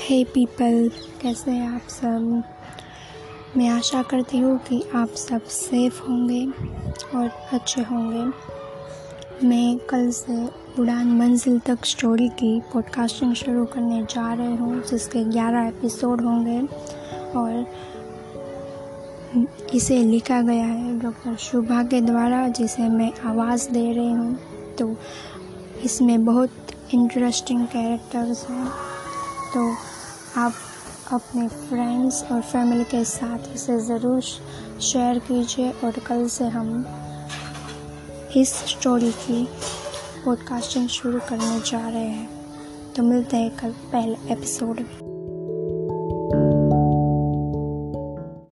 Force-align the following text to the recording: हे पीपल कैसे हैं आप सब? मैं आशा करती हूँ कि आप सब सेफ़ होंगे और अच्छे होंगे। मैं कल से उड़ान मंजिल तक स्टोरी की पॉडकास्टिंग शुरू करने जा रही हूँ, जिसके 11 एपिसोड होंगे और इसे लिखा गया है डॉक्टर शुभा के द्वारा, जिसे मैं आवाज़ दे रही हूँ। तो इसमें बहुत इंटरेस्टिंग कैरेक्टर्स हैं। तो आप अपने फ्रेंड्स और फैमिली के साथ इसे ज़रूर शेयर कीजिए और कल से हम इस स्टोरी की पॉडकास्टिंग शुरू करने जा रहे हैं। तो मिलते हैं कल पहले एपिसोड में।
हे 0.00 0.24
पीपल 0.24 0.90
कैसे 1.22 1.50
हैं 1.50 1.68
आप 1.68 1.80
सब? 1.80 2.42
मैं 3.56 3.68
आशा 3.68 4.02
करती 4.02 4.38
हूँ 4.38 4.58
कि 4.58 4.84
आप 4.94 5.08
सब 5.08 5.42
सेफ़ 5.42 6.02
होंगे 6.02 6.46
और 7.18 7.30
अच्छे 7.52 7.82
होंगे। 7.82 8.32
मैं 9.46 9.78
कल 9.78 10.10
से 10.10 10.46
उड़ान 10.82 11.06
मंजिल 11.06 11.58
तक 11.58 11.84
स्टोरी 11.84 12.28
की 12.28 12.60
पॉडकास्टिंग 12.60 13.34
शुरू 13.34 13.64
करने 13.64 14.02
जा 14.02 14.34
रही 14.34 14.56
हूँ, 14.56 14.82
जिसके 14.84 15.24
11 15.24 15.68
एपिसोड 15.68 16.20
होंगे 16.20 16.60
और 17.38 17.66
इसे 19.74 19.98
लिखा 19.98 20.42
गया 20.42 20.64
है 20.64 21.00
डॉक्टर 21.00 21.36
शुभा 21.36 21.82
के 21.82 22.00
द्वारा, 22.00 22.48
जिसे 22.48 22.82
मैं 22.82 23.12
आवाज़ 23.24 23.70
दे 23.70 23.92
रही 23.92 24.12
हूँ। 24.12 24.38
तो 24.78 24.96
इसमें 25.84 26.24
बहुत 26.24 26.50
इंटरेस्टिंग 26.92 27.66
कैरेक्टर्स 27.66 28.44
हैं। 28.50 28.66
तो 29.54 29.70
आप 30.40 30.52
अपने 31.12 31.48
फ्रेंड्स 31.48 32.22
और 32.32 32.40
फैमिली 32.42 32.84
के 32.84 33.04
साथ 33.04 33.54
इसे 33.54 33.78
ज़रूर 33.78 34.20
शेयर 34.20 35.18
कीजिए 35.18 35.70
और 35.84 35.98
कल 35.98 36.26
से 36.28 36.44
हम 36.48 36.86
इस 38.36 38.54
स्टोरी 38.68 39.10
की 39.10 39.44
पॉडकास्टिंग 40.24 40.88
शुरू 40.88 41.20
करने 41.20 41.60
जा 41.60 41.88
रहे 41.88 42.04
हैं। 42.04 42.92
तो 42.92 43.02
मिलते 43.02 43.36
हैं 43.36 43.56
कल 43.56 43.70
पहले 43.92 44.32
एपिसोड 44.32 44.80
में। 44.80 45.13